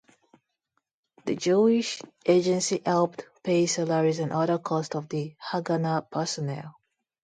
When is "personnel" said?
6.09-6.73